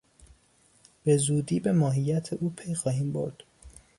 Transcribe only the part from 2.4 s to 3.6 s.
پی خواهیم برد.